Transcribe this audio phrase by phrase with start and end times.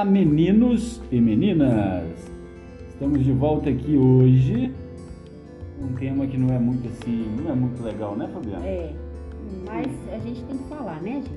[0.00, 2.08] Olá, meninos e meninas!
[2.88, 4.72] Estamos de volta aqui hoje.
[5.78, 8.64] Um tema que não é muito assim, não é muito legal, né, Fabiana?
[8.64, 8.94] É,
[9.66, 11.30] mas a gente tem que falar, né, gente?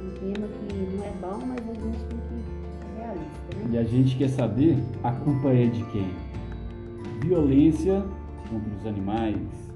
[0.00, 3.68] Um tema que não é bom, mas a gente tem que ser realista, né?
[3.70, 6.08] E a gente quer saber a culpa é de quem?
[7.20, 8.02] Violência
[8.48, 9.67] contra os animais.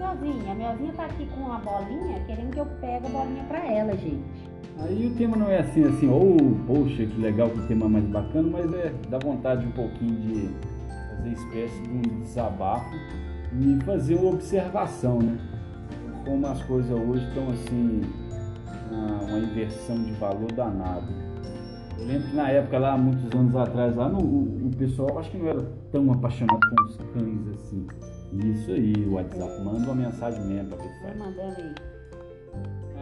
[0.00, 3.64] Melzinha, a Melzinha tá aqui com a bolinha, querendo que eu pegue a bolinha pra
[3.66, 4.50] ela, gente.
[4.78, 6.36] Aí o tema não é assim, assim, ou
[6.66, 10.48] poxa, que legal, que tema mais bacana, mas é dá vontade um pouquinho de
[11.16, 12.94] fazer espécie de um desabafo
[13.60, 15.36] e fazer uma observação, né?
[16.24, 18.00] Como as coisas hoje estão assim,
[18.90, 21.12] uma, uma inversão de valor danado.
[22.00, 25.30] Eu lembro que na época lá, muitos anos atrás, lá no, o, o pessoal acho
[25.30, 25.60] que não era
[25.92, 27.86] tão apaixonado com os cães assim.
[28.32, 31.16] Isso aí, o WhatsApp, manda uma mensagem mesmo pra Vai pessoal.
[31.18, 31.74] mandando aí.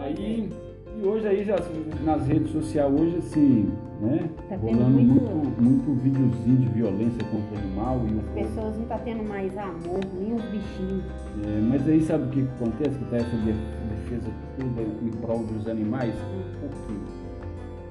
[0.01, 0.51] Aí,
[0.97, 1.57] e hoje aí já
[2.05, 4.31] nas redes sociais hoje assim, né?
[4.49, 8.79] Tá tendo rolando muito- muito, muito videozinho de violência contra o animal e As pessoas
[8.79, 11.05] não tá tendo mais amor, nem os bichinhos.
[11.45, 12.99] É, mas aí sabe o que acontece?
[12.99, 13.53] Que tá essa de-
[13.91, 16.15] defesa toda em prol dos animais?
[16.61, 17.28] Por quê?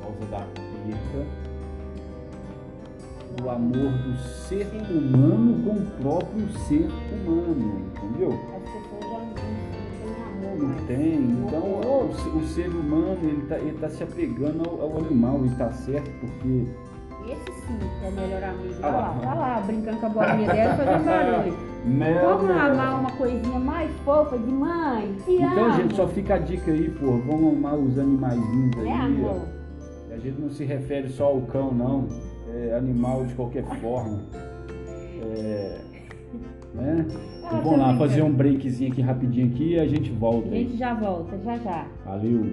[0.02, 1.26] Causa da perda
[3.42, 8.31] do amor do ser humano com o próprio ser humano, entendeu?
[8.56, 9.20] As pessoas já
[10.58, 11.16] não, tem.
[11.45, 15.72] Então o ser humano ele tá, ele tá se apegando ao, ao animal e tá
[15.72, 16.67] certo porque
[17.32, 18.73] Esse sim que é o melhor amigo.
[18.82, 19.16] Ah Olha lá.
[19.20, 21.58] olha lá, brincando com a bolinha dela e fazendo barulho.
[22.23, 25.16] Vamos amar uma coisinha mais fofa de mãe.
[25.26, 25.73] Te Então, amo.
[25.76, 27.17] gente, só fica a dica aí, pô.
[27.17, 28.88] Vamos amar os animaizinhos aí.
[28.88, 29.42] É amor.
[29.54, 29.56] ó.
[30.18, 32.08] A gente não se refere só ao cão, não.
[32.52, 34.23] É animal de qualquer forma.
[35.38, 35.78] É,
[36.73, 37.06] né?
[37.44, 40.52] Ah, Então, vamos lá, fazer um breakzinho aqui rapidinho aqui e a gente volta A
[40.52, 41.88] gente já volta, já já.
[42.04, 42.45] Valeu.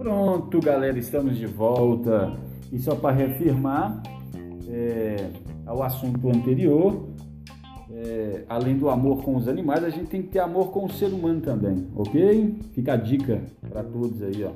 [0.00, 2.32] Pronto, galera, estamos de volta.
[2.72, 4.02] E só para reafirmar
[4.66, 5.28] é,
[5.66, 7.06] ao assunto anterior,
[7.92, 10.90] é, além do amor com os animais, a gente tem que ter amor com o
[10.90, 12.56] ser humano também, ok?
[12.72, 14.52] Fica a dica para todos aí, ó.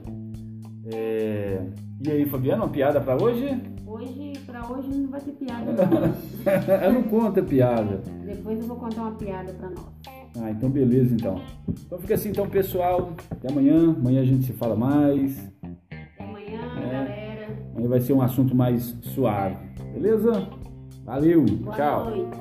[0.87, 1.61] É,
[2.03, 3.61] e aí, Fabiano, uma piada para hoje?
[3.87, 6.15] Hoje, pra hoje não vai ter piada não.
[6.87, 8.01] Eu não conta piada.
[8.25, 10.14] Depois eu vou contar uma piada pra nós.
[10.41, 11.41] Ah, então beleza então.
[11.69, 13.13] Então fica assim então, pessoal.
[13.31, 13.91] Até amanhã.
[13.97, 15.39] Amanhã a gente se fala mais.
[15.93, 16.93] Até amanhã, É.
[16.93, 17.49] galera.
[17.73, 19.57] Amanhã vai ser um assunto mais suave.
[19.93, 20.49] Beleza?
[21.05, 21.45] Valeu.
[21.45, 22.11] Boa Tchau.
[22.11, 22.37] noite.